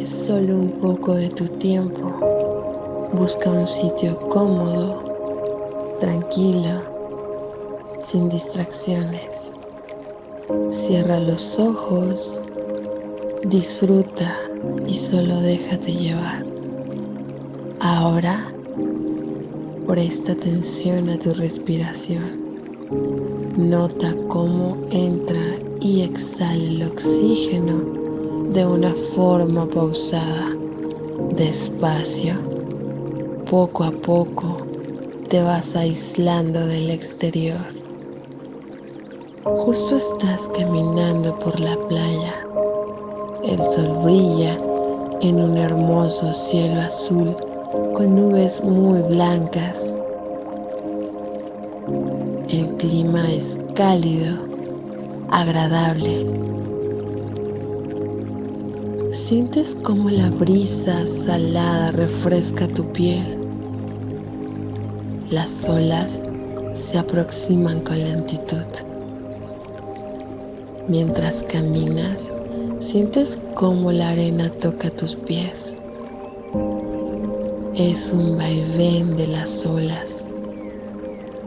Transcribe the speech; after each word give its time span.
Solo 0.00 0.58
un 0.58 0.70
poco 0.80 1.14
de 1.14 1.28
tu 1.28 1.44
tiempo. 1.44 3.10
Busca 3.12 3.50
un 3.50 3.68
sitio 3.68 4.18
cómodo, 4.30 5.96
tranquilo, 6.00 6.82
sin 8.00 8.28
distracciones. 8.28 9.52
Cierra 10.70 11.20
los 11.20 11.58
ojos, 11.58 12.40
disfruta 13.44 14.34
y 14.88 14.94
solo 14.94 15.40
déjate 15.40 15.92
llevar. 15.92 16.44
Ahora 17.78 18.52
presta 19.86 20.32
atención 20.32 21.10
a 21.10 21.18
tu 21.18 21.30
respiración. 21.32 22.40
Nota 23.56 24.16
cómo 24.28 24.78
entra 24.90 25.58
y 25.80 26.00
exhala 26.00 26.54
el 26.54 26.82
oxígeno 26.82 28.01
de 28.52 28.66
una 28.66 28.94
forma 29.14 29.66
pausada, 29.66 30.50
despacio. 31.36 32.34
Poco 33.50 33.84
a 33.84 33.90
poco 33.90 34.56
te 35.28 35.42
vas 35.42 35.74
aislando 35.76 36.66
del 36.66 36.90
exterior. 36.90 37.60
Justo 39.44 39.96
estás 39.96 40.48
caminando 40.48 41.38
por 41.38 41.58
la 41.60 41.76
playa. 41.88 42.34
El 43.44 43.62
sol 43.62 43.98
brilla 44.04 44.56
en 45.20 45.40
un 45.40 45.56
hermoso 45.56 46.32
cielo 46.32 46.80
azul 46.80 47.36
con 47.94 48.14
nubes 48.14 48.62
muy 48.62 49.00
blancas 49.02 49.92
el 52.52 52.68
clima 52.76 53.30
es 53.30 53.58
cálido, 53.74 54.36
agradable. 55.30 56.26
Sientes 59.12 59.74
como 59.74 60.08
la 60.08 60.30
brisa 60.30 61.06
salada 61.06 61.92
refresca 61.92 62.66
tu 62.66 62.90
piel. 62.92 63.38
Las 65.30 65.68
olas 65.68 66.18
se 66.72 66.98
aproximan 66.98 67.82
con 67.82 67.98
lentitud. 67.98 68.64
Mientras 70.88 71.44
caminas, 71.44 72.32
sientes 72.80 73.38
como 73.54 73.92
la 73.92 74.08
arena 74.08 74.50
toca 74.50 74.88
tus 74.88 75.14
pies. 75.14 75.74
Es 77.74 78.12
un 78.12 78.38
vaivén 78.38 79.16
de 79.16 79.26
las 79.26 79.64
olas 79.66 80.24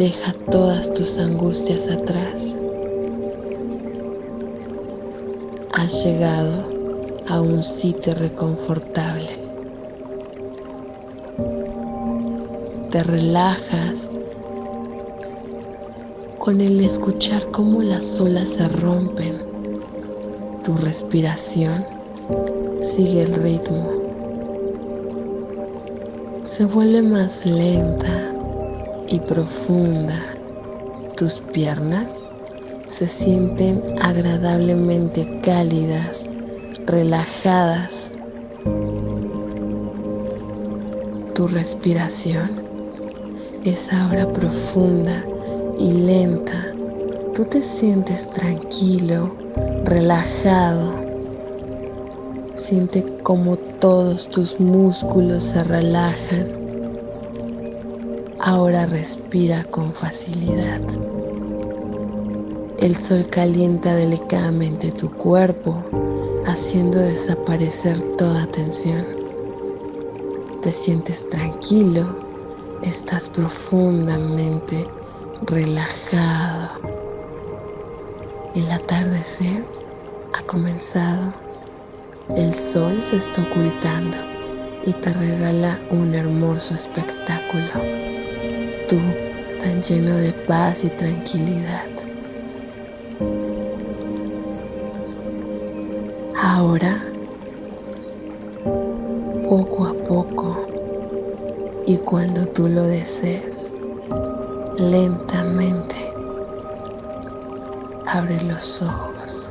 Deja 0.00 0.32
todas 0.50 0.94
tus 0.94 1.18
angustias 1.18 1.86
atrás. 1.88 2.56
Has 5.74 6.02
llegado 6.02 6.79
a 7.30 7.40
un 7.40 7.62
sitio 7.62 8.12
reconfortable. 8.14 9.38
Te 12.90 13.02
relajas 13.04 14.10
con 16.38 16.60
el 16.60 16.80
escuchar 16.80 17.46
cómo 17.52 17.82
las 17.82 18.18
olas 18.18 18.48
se 18.48 18.68
rompen. 18.68 19.42
Tu 20.64 20.74
respiración 20.78 21.86
sigue 22.82 23.22
el 23.22 23.34
ritmo. 23.34 23.92
Se 26.42 26.64
vuelve 26.64 27.00
más 27.02 27.46
lenta 27.46 28.32
y 29.06 29.20
profunda. 29.20 30.20
Tus 31.16 31.38
piernas 31.52 32.24
se 32.88 33.06
sienten 33.06 33.84
agradablemente 34.00 35.40
cálidas, 35.42 36.28
relajadas. 36.90 38.12
Tu 41.34 41.48
respiración 41.48 42.62
es 43.64 43.92
ahora 43.92 44.30
profunda 44.32 45.24
y 45.78 45.92
lenta. 45.92 46.74
Tú 47.34 47.44
te 47.44 47.62
sientes 47.62 48.30
tranquilo, 48.30 49.34
relajado. 49.84 50.94
Siente 52.54 53.04
como 53.22 53.56
todos 53.56 54.28
tus 54.28 54.60
músculos 54.60 55.44
se 55.44 55.64
relajan 55.64 56.60
Ahora 58.42 58.86
respira 58.86 59.64
con 59.64 59.92
facilidad. 59.92 60.80
El 62.78 62.96
sol 62.96 63.26
calienta 63.28 63.94
delicadamente 63.94 64.92
tu 64.92 65.10
cuerpo, 65.10 65.84
haciendo 66.50 66.98
desaparecer 66.98 68.00
toda 68.16 68.46
tensión. 68.46 69.06
Te 70.62 70.72
sientes 70.72 71.28
tranquilo, 71.28 72.16
estás 72.82 73.28
profundamente 73.28 74.84
relajado. 75.46 76.70
El 78.54 78.70
atardecer 78.70 79.64
ha 80.32 80.42
comenzado. 80.42 81.32
El 82.36 82.52
sol 82.54 83.00
se 83.02 83.16
está 83.16 83.42
ocultando 83.42 84.16
y 84.84 84.92
te 84.92 85.12
regala 85.12 85.78
un 85.90 86.14
hermoso 86.14 86.74
espectáculo 86.74 87.70
tú 88.88 88.98
tan 89.62 89.80
lleno 89.82 90.16
de 90.16 90.32
paz 90.32 90.82
y 90.82 90.88
tranquilidad. 90.88 91.99
Ahora, 96.42 97.04
poco 99.46 99.84
a 99.84 99.92
poco, 100.04 100.56
y 101.86 101.98
cuando 101.98 102.46
tú 102.46 102.66
lo 102.66 102.84
desees, 102.84 103.74
lentamente, 104.78 105.96
abre 108.06 108.42
los 108.42 108.80
ojos. 108.80 109.50